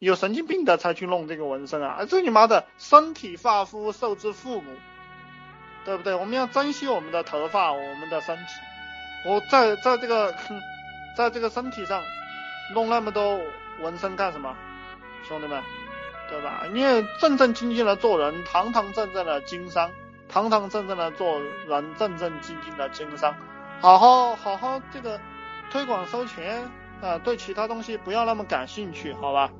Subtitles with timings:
[0.00, 2.06] 有神经病的才去弄这个纹身啊！
[2.08, 4.72] 这你妈的，身体发肤受之父母，
[5.84, 6.14] 对不对？
[6.14, 8.44] 我们要珍惜我们的头发，我们的身体。
[9.26, 10.34] 我在在这个，
[11.14, 12.02] 在这个身体上
[12.74, 13.38] 弄那么多
[13.82, 14.56] 纹身干什么，
[15.28, 15.62] 兄弟们，
[16.30, 16.62] 对吧？
[16.72, 19.90] 你也正正经经的做人，堂堂正正的经商，
[20.30, 21.38] 堂堂正正的做
[21.68, 23.36] 人，正正经经的经商，
[23.82, 25.20] 好好好好这个
[25.70, 26.66] 推广收钱
[27.02, 27.18] 啊！
[27.18, 29.50] 对其他东西不要那么感兴趣，好吧？